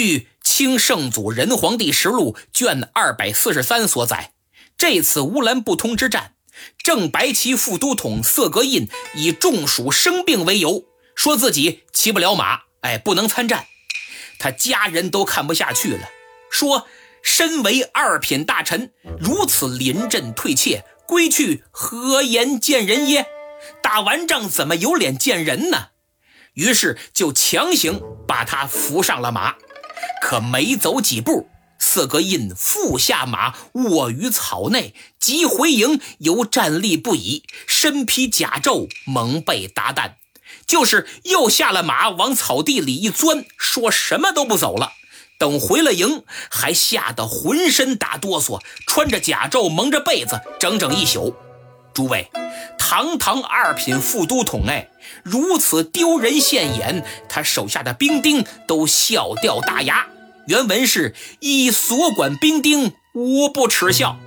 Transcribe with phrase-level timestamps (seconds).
[0.00, 4.32] 据《清圣祖仁皇帝实录》卷二百四十三所载，
[4.76, 6.34] 这次乌兰布通之战，
[6.84, 10.84] 正白旗副都统色格印以中暑生病为由，
[11.16, 13.66] 说自己骑不了马，哎，不能参战。
[14.38, 16.08] 他家人都看不下去了，
[16.48, 16.86] 说
[17.20, 23.26] ：“身为二品大臣，如此临阵退怯，归去何言见人耶？
[23.82, 25.88] 打完仗怎么有脸见人呢？”
[26.54, 29.56] 于是就强行把他扶上了马。
[30.28, 31.48] 可没走几步，
[31.78, 40.16] 色格印复下马，卧于草内，急回营，犹站立不已，身披甲胄，蒙被达旦，
[40.66, 44.92] 就是又下了马，往草地里一钻，说什么都不走了。
[45.38, 51.34] 等回了营，还吓得浑身打哆嗦，穿着甲胄，蒙着被子，整整一宿。
[51.94, 52.30] 诸位，
[52.78, 54.90] 堂堂二品副都统，哎，
[55.22, 60.06] 如此丢人现眼，他手下的兵丁都笑掉大牙。
[60.48, 64.18] 原文是：以所管兵丁，无不耻笑。